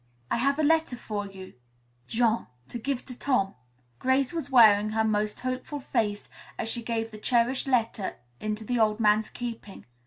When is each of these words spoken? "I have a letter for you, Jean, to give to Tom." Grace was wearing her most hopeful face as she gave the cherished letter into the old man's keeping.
"I 0.31 0.37
have 0.37 0.57
a 0.57 0.63
letter 0.63 0.95
for 0.95 1.27
you, 1.27 1.53
Jean, 2.07 2.47
to 2.69 2.79
give 2.79 3.05
to 3.05 3.15
Tom." 3.15 3.53
Grace 3.99 4.33
was 4.33 4.49
wearing 4.49 4.93
her 4.93 5.03
most 5.03 5.41
hopeful 5.41 5.79
face 5.79 6.27
as 6.57 6.69
she 6.69 6.81
gave 6.81 7.11
the 7.11 7.19
cherished 7.19 7.67
letter 7.67 8.15
into 8.39 8.63
the 8.63 8.79
old 8.79 8.99
man's 8.99 9.29
keeping. 9.29 9.85